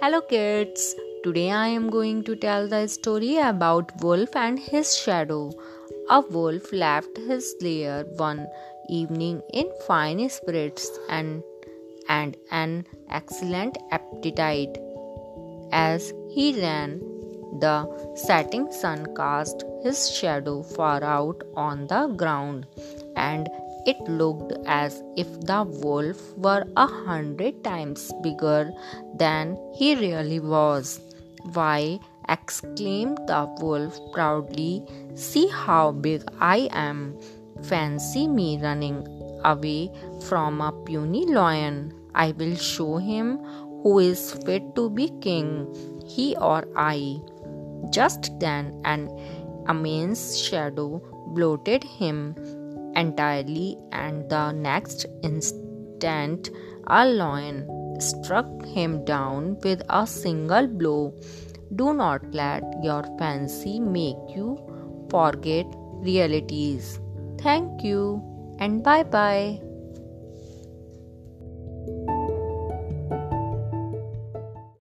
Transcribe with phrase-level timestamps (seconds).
[0.00, 0.94] Hello, kids.
[1.24, 5.50] Today I am going to tell the story about Wolf and his shadow.
[6.10, 8.46] A wolf left his lair one
[8.90, 11.42] evening in fine spirits and,
[12.10, 14.76] and an excellent appetite.
[15.72, 17.00] As he ran,
[17.60, 17.76] the
[18.16, 22.66] setting sun cast his shadow far out on the ground,
[23.16, 23.48] and
[23.86, 28.72] it looked as if the wolf were a hundred times bigger
[29.14, 31.00] than he really was.
[31.52, 34.84] Why, exclaimed the wolf proudly,
[35.14, 37.16] see how big I am.
[37.62, 39.06] Fancy me running
[39.44, 39.90] away
[40.26, 41.94] from a puny lion.
[42.14, 43.38] I will show him
[43.82, 45.72] who is fit to be king,
[46.04, 47.20] he or I.
[47.90, 49.08] Just then, an
[49.68, 51.00] immense shadow
[51.34, 52.34] bloated him
[52.96, 56.50] entirely, and the next instant
[56.86, 57.68] a lion
[58.00, 61.14] struck him down with a single blow.
[61.74, 64.58] Do not let your fancy make you
[65.10, 67.00] forget realities.
[67.38, 68.22] Thank you
[68.58, 69.65] and bye bye.